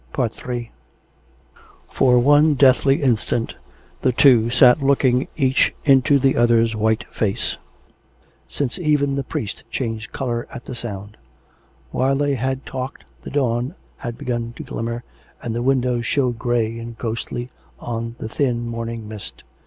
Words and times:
Ill 0.17 0.29
For 1.91 2.17
one 2.17 2.55
deathly 2.55 3.03
instant 3.03 3.53
the 4.01 4.11
two 4.11 4.49
sat 4.49 4.81
looking 4.81 5.27
each 5.37 5.75
into 5.85 6.17
the 6.17 6.35
other's 6.35 6.75
white 6.75 7.03
face— 7.13 7.57
since 8.49 8.79
even 8.79 9.13
the 9.15 9.23
priest 9.23 9.61
changed 9.69 10.11
colour 10.11 10.47
at 10.51 10.65
the 10.65 10.73
sound. 10.73 11.17
(While 11.91 12.15
they 12.15 12.33
had 12.33 12.65
talked 12.65 13.03
the 13.21 13.29
dawn 13.29 13.75
had 13.97 14.17
begun 14.17 14.53
to 14.53 14.63
glimmer, 14.63 15.03
and 15.39 15.53
tlie 15.55 15.63
windows 15.65 16.07
showed 16.07 16.39
grey 16.39 16.79
and 16.79 16.97
ghostly 16.97 17.51
on 17.79 18.15
the 18.17 18.27
thin 18.27 18.67
morning 18.67 19.07
mist.) 19.07 19.43